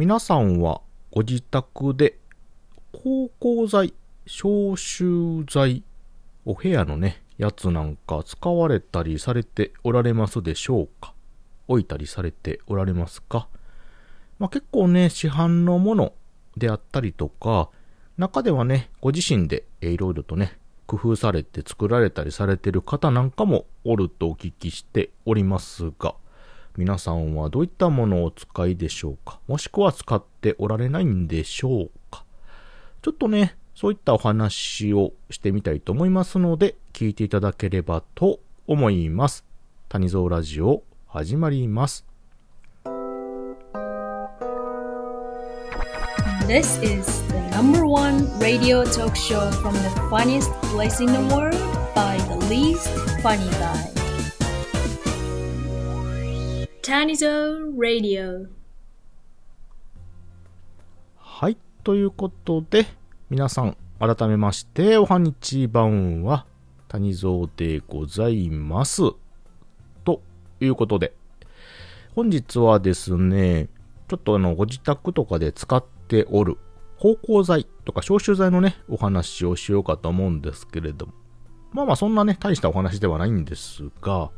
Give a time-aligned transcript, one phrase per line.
[0.00, 0.80] 皆さんは
[1.10, 2.16] ご自宅で
[2.94, 3.92] 芳香剤、
[4.24, 5.84] 消臭剤、
[6.46, 11.12] お部屋のね、やつなんか使われたりされておられますでしょうか？
[11.68, 13.48] 置いたりされておられますか？
[14.38, 16.14] まあ、結構ね、市販のもの
[16.56, 17.68] であったりとか、
[18.16, 20.56] 中ではね、ご自身でいろいろとね、
[20.86, 26.14] 工夫されて作られたりされてる方なんかもおるとお聞きしておりますが、
[26.76, 29.40] 皆さんはどういったものをお使いでしょうか？
[29.46, 32.24] もしくは使っておられないんでしょうか？
[33.02, 39.44] ちょっとね、そういったお話をしてみたいと思いますので、聞いていただければと思います。
[39.88, 42.06] 谷蔵ラジオ始まります。
[46.46, 51.56] This is the number one radio talk show from the funniest place in the world
[51.94, 52.88] by the least
[53.22, 53.99] funny guy.
[56.90, 58.48] Tanizo Radio.
[61.16, 62.84] はい、ということで、
[63.30, 66.46] 皆さん、改めまして、おはにちばんは、
[66.88, 69.02] 谷蔵でございます。
[70.04, 70.20] と
[70.60, 71.14] いうことで、
[72.16, 73.68] 本日はですね、
[74.08, 76.58] ちょっとあの、ご自宅とかで使っておる、
[76.96, 81.12] 芳香剤とか消臭剤のね、お話をしようかと思うんですけれども。
[81.70, 84.32] まあまあそんなね、大したお話ではないんですが、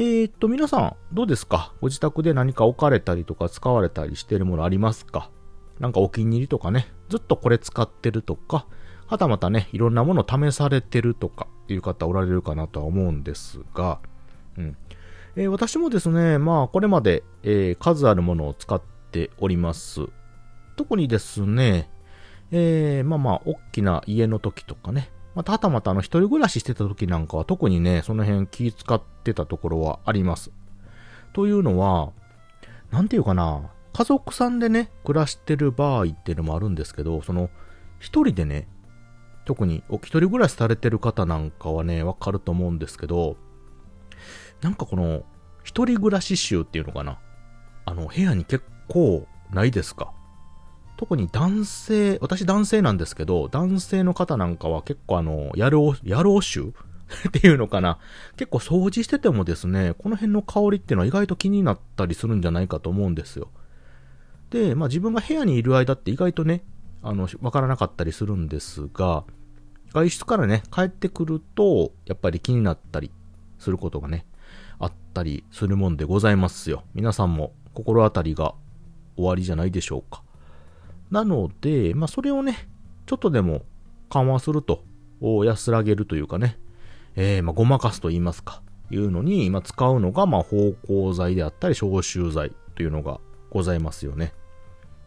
[0.00, 1.74] ー、っと、皆さん、どうですか？
[1.80, 5.28] ご自宅で何か置かれたりとか使われたりしてるものありますか？
[5.80, 8.68] なんかお気に入りとかね、ずっとこれ使ってるとか、
[9.08, 13.98] はたまたね、いろんなもの試されてるとかいう方おられるかなとは思うんですが、
[14.56, 14.76] うん。
[15.34, 20.02] えー、私もですね、まあ、これまで、えー、数あるものを使っております。
[20.76, 21.90] 特にですね、
[22.52, 30.50] えー、まあまあ、大きな家の時とかね、またはたまたあの、一人暮らししてた時なんかは特にね、その辺気使ってたところはあります。
[31.32, 32.10] というのは、
[32.90, 37.50] なんていうかな、家族さんでね、暮らしてる場合っていうのもあるんですけど、その、
[38.00, 38.66] 一人でね、
[39.44, 43.36] 特にお一人暮らしされてる方なんかはね、わかると思うんですけど、
[44.60, 45.22] なんかこの、
[45.62, 47.20] 一人暮らし臭っていうのかな。
[47.84, 50.12] あの、部屋に結構ないですか？
[50.98, 56.74] 特に男性、私男性なんですけど、男性の方なんかは結構あの、やろう、やろう臭？
[57.28, 57.98] っていうのかな？
[58.36, 63.48] 結構掃除しててもですね、この辺の香りっていうのは意外と気になったりするんじゃないかと思うんですよ。
[64.50, 66.64] で、まあ自分が部屋にいる間って意外とね、
[67.04, 69.22] あの、わからなかったりするんですが、
[69.92, 73.12] 外出からね、帰ってくると、やっぱり気になったり
[73.60, 74.26] することがね、
[74.80, 76.82] あったりするもんでございますよ。
[76.92, 78.54] 皆さんも心当たりが
[79.14, 80.24] 終わりじゃないでしょうか。
[81.10, 82.68] なので、まあそれをね、
[83.06, 83.62] ちょっとでも
[84.10, 84.84] 緩和すると、
[85.20, 86.58] 安らげるというかね、
[87.16, 93.20] えー、まあごまかすと言いますか、いうのに、まあ使うのが、まあ芳香剤であったり消臭剤というのが
[93.50, 94.32] ございますよね。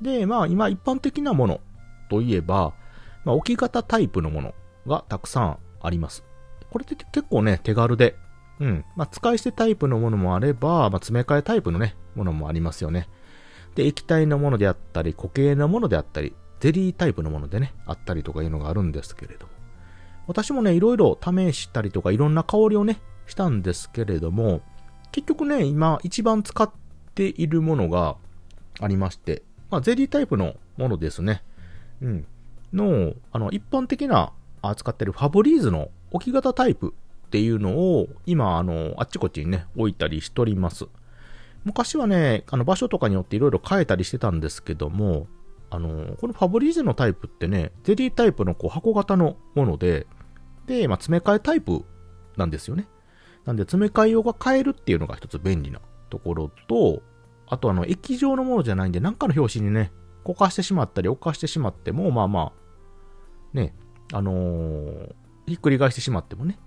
[0.00, 1.60] で、まあ今一般的なもの
[2.08, 2.74] といえば、
[3.24, 4.54] まあ置き型タイプのもの
[4.86, 6.24] がたくさんあります。
[6.70, 8.16] これって結構ね、手軽で、
[8.60, 8.84] うん。
[8.96, 13.08] まあ使い捨てタイプのものもあれば、まあ詰め替えタイプのね、ものもありますよね。
[13.78, 19.52] で、液体のものであったり、固形のものであったり、ゼリータイプのものでね、あったりとかいうのがあるんですけれども。
[20.26, 24.62] 私もね、いろいろ試したりとか、いろんな香りをね、したんですけれども、
[25.12, 26.68] 結局ね、今一番使っ
[27.14, 28.16] ているものが
[28.80, 31.44] ありまして、まあ、ゼリータイプのものですね。
[32.02, 32.26] うん。
[32.72, 36.94] の、あの、一般的な扱ってるファブリーズの置き型タイプ
[37.26, 40.88] っていうのを、今、あの、あっちこっちにね、置いたりしております。
[41.64, 45.26] 昔はね、あの、場所とかによっていろいろ変えたりしてたんですけども、
[45.70, 50.06] あの、このファブリーズのタイプってね、ゼリータイプのこう箱型のもので、
[50.66, 51.84] で、まあ、詰め替えタイプ
[52.36, 52.88] なんですよね。
[53.44, 55.80] なんで、詰め替え用が変えるっていうのが一つ便利な
[56.10, 57.02] ところと、
[57.46, 59.92] あとあの、液状のものじゃないんで、なんかの表紙にね、
[60.24, 63.74] こかしてしまったり、置かしてしまっても、まあまあ、ね、
[64.12, 65.14] あのー、
[65.46, 66.58] ひっくり返してしまってもね、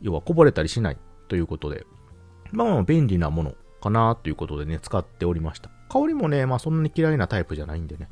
[0.00, 1.84] 要はこぼれたりしないということで、
[2.52, 3.54] まあまあ便利なもの
[3.84, 5.70] かなということでね、使っておりました。
[5.88, 8.08] 香りもね、まあそんなに嫌いなタイプじゃないんでね。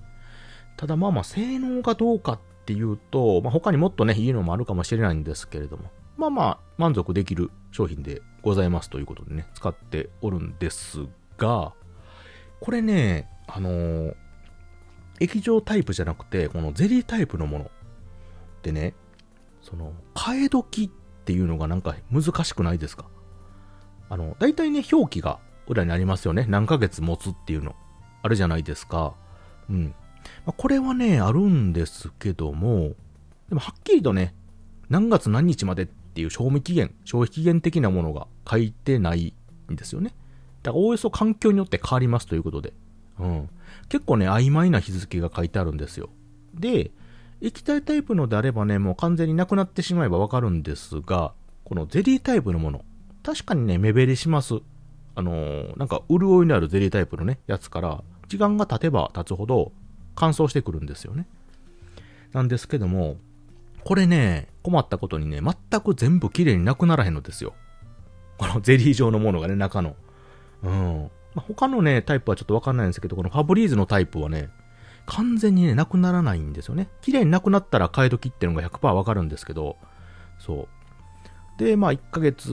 [0.76, 11.06] ただまあまあ性能がどうかっていうと、まあ他にもっとね、いいのもあるかもしれないんですけれども、まあまあ満足できる商品でございますということでね、使っておるんです
[11.38, 11.72] が、
[12.60, 14.14] これね、あのー、
[15.20, 17.68] 液状タイプじゃなくて、このゼリータイプのものっ
[18.62, 18.94] てね、
[19.62, 23.06] その、替え時っていうのがなんか難しくないですか？
[24.08, 25.38] あの、大体ね、表記が
[25.72, 26.46] 裏にありますよね。
[26.48, 27.74] 何ヶ月持つっていうの。
[28.22, 29.14] あるじゃないですか。
[29.68, 29.94] うん。
[30.46, 32.94] まあ、これはね、あるんですけども、
[33.48, 34.34] でもはっきりとね、
[34.88, 39.34] 何月何日までっていう賞味期限、消費期限的なものが書いてない
[39.70, 40.14] んですよね。
[40.62, 42.72] だからおおよそ環境によって変わりますということで。
[43.18, 43.48] うん。
[43.88, 46.10] 結構ね、曖昧な日付が書いてあるんですよ。
[46.54, 46.90] で、
[47.40, 51.32] 液体タイプのであればね、もう完全になくなってしまえばわかるんですが、
[51.64, 52.84] このゼリータイプのもの、
[53.22, 54.60] 確かにね、目減りします。
[55.14, 59.72] あのーなんか、潤いのあるゼリータイプのね、やつから、時間が経てば経つほど
[60.14, 61.26] 乾燥してくるんですよね。
[62.32, 63.16] なんですけども、
[63.84, 67.54] これね、困ったことにね、全く全部綺麗になくならへんのですよ。
[68.38, 69.96] このゼリー状のものがね、中の。
[70.62, 71.10] うん。
[71.34, 74.50] まあ、他のね、タイプはちょっとわかんないんですけど、このファブリーズのタイプはね、
[75.06, 76.88] 完全にね、なくならないんですよね。
[77.00, 79.76] 綺麗になくなったら替え時ってのが100%わかるんですけど、
[80.38, 80.68] そ
[81.58, 81.58] う。
[81.58, 82.50] で、まあ、1ヶ月、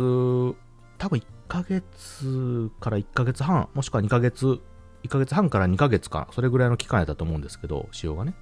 [0.97, 4.61] 多分1ヶ月から1ヶ月半、もしくは2ヶ月、
[5.03, 8.35] 1ヶ月半から2ヶ月か、それぐらいの期間やったと思うんですけど、使用がね。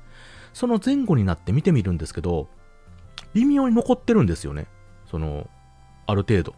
[0.54, 2.50] その前後になって見てみるんですけど、
[3.34, 4.68] 微妙に残ってるんですよね。
[5.10, 5.50] その、
[6.06, 6.54] ある程度。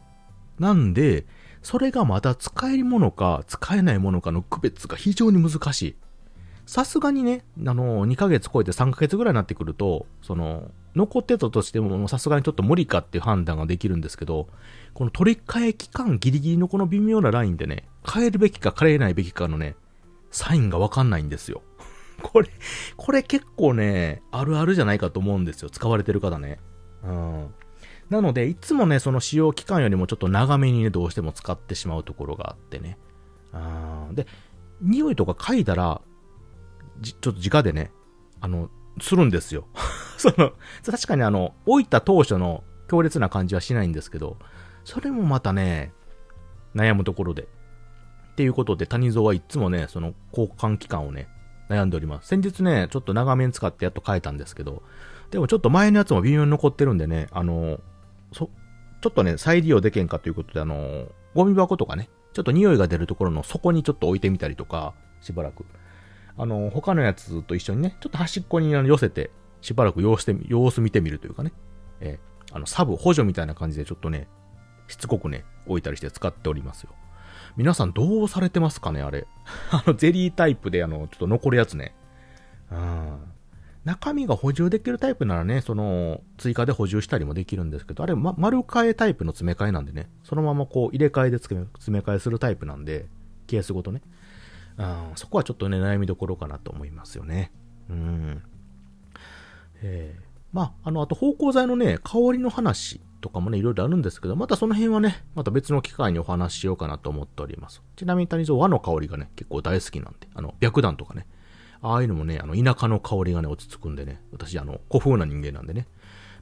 [0.58, 1.26] なんで、
[1.62, 5.96] それがまだ使えるものか使えないものかの区別が非常に難しい。
[6.66, 14.48] さすがにね、あの、2ヶ月超えて3ヶ月ぐらいになってくると、その、残ってたとしても、さすがにちょっと無理かっていう判断ができるんですけど、
[14.94, 19.76] この取り替え期間ギリギリのこの微妙なラインでね、変えるべきか変えないべきかのね、
[20.32, 21.62] サインがわかんないんですよ。
[22.22, 22.50] これ、
[22.98, 25.70] これ結構ね、あるあるじゃないかと思うんですよ。
[25.70, 26.60] 使われてる方ね。
[27.04, 27.54] うん。
[28.10, 32.98] なので、いつもね、その使用期間よりもちょっと長めにね、どうしても使ってしまうところがあってね。
[33.54, 34.16] うん。
[34.16, 34.26] で、
[34.82, 36.02] 匂いとか嗅いだら、
[37.02, 37.92] ちょっと直でね、
[38.42, 38.70] あの、
[39.00, 39.68] するんですよ。
[40.22, 40.52] その、
[40.86, 44.38] 確かにあの、置いた当初の強烈な感じはしないんですけど、
[44.84, 45.94] それもまたね、
[46.76, 47.44] 悩むところで。
[47.44, 47.46] っ
[48.36, 51.30] ていうことで、谷蔵はいつもね、その交換期間をね、
[51.70, 52.28] 悩んでおります。
[52.28, 54.84] 先日ね、ちょっと長めに使ってやっと変えたんですけど、
[55.32, 57.80] でもちょっと前のやつも微妙に残ってるんでね、あの、
[58.34, 58.50] そ、
[59.02, 65.66] ちょっとね、再利用できんかということで、あの、ゴミ箱とかね、ちょっと匂いが出るところの底にちょっと置いてみたりとか、しばらく。
[66.38, 69.30] あの、他のやつと一緒にね、ちょっと端っこに寄せて、
[69.62, 71.54] しばらく様子て様子見てみるというかね、
[72.00, 74.28] えーあの、サブ、補助みたいな感じでちょっとね、
[74.88, 76.90] しつこくね、置いたりして使っておりますよ。
[77.58, 79.28] 皆さんどうされてますかね、あれ。
[79.72, 81.96] あの、ゼリータイプであの、ちょっと残るやつね。
[82.72, 83.18] うん。
[83.86, 93.08] 中身が補充できるタイプならね、その、追加で補充したりもできるんですけど、あれ、ま、丸替えタイプの詰め替えなんでね、そのままこう入れ替えで詰め詰め替えするタイプなんで、
[93.48, 94.02] ケースごとね。
[94.78, 97.52] うん、そこはちょっとね、悩みどころかなと思いますよね。
[97.90, 98.44] うん。
[99.82, 107.84] えーまあ、あの、あと芳香剤のね、香りの話とかもね、いろいろあるんですけど、またその辺はね、また別の機会にお話ししようかなと思っております。
[107.96, 111.28] ちなみに谷蔵和の香りがね、結構大好きなんで、あの、白檀とかね、
[111.82, 115.88] ああいうのもね、あの、田舎の香りがね、落ち着くんでね、私、あの、古風な人間なんでね、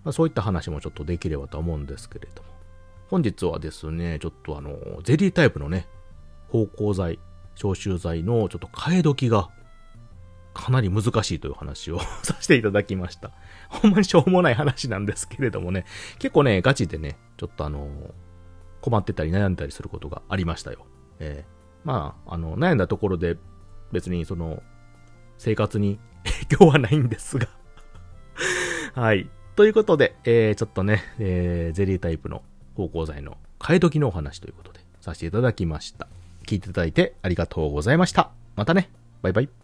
[0.03, 2.49] まあ、そういった話もちょっとできればと思うんですけれども。
[3.09, 5.87] 本日はですね、ちょっとあの、ゼリータイプのね、
[6.49, 7.19] 芳香剤、
[7.55, 9.49] 消臭剤のちょっと替え時が
[10.57, 13.31] かなり難しいという話を させていただきました。
[13.69, 15.85] ほんまにしょうもない話なんですけれどもね、
[16.19, 17.89] 結構ね、ガチでね、ちょっとあの、
[18.81, 20.85] 困ってたり悩んだりすることがありましたよ。
[21.19, 21.57] えー
[21.87, 23.37] まあ、あの、悩んだところで
[23.93, 24.61] 別にその、
[25.37, 25.99] 生活に
[26.49, 27.47] 影響はないんですが。
[28.93, 29.29] はい。
[29.55, 32.43] ということで、えー、ちょっとね、えー、ゼリータイプの
[32.75, 36.09] 芳香剤の替え時のお話ということで、させていただきました。
[36.45, 38.31] 聞いていただいてありがとうございました。
[38.57, 38.89] またね。
[39.21, 39.57] バイバイ。